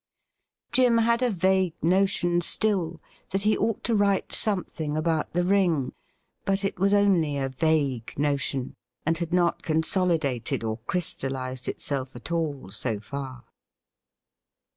Jim 0.71 0.97
had 0.97 1.21
a 1.21 1.29
vague 1.29 1.75
notion 1.83 2.41
still 2.41 2.99
that 3.29 3.43
he 3.43 3.55
ought 3.55 3.83
to 3.83 3.93
write 3.93 4.33
something 4.33 4.97
about 4.97 5.31
the 5.33 5.43
ring, 5.43 5.93
but 6.43 6.65
it 6.65 6.79
was 6.79 6.91
only 6.91 7.37
a 7.37 7.47
vague 7.49 8.11
notion, 8.17 8.73
and 9.05 9.19
had 9.19 9.31
not 9.31 9.61
consolidated 9.61 10.63
or 10.63 10.79
crystallized 10.87 11.67
itself 11.67 12.15
at 12.15 12.31
all 12.31 12.71
so 12.71 12.99
far. 12.99 13.43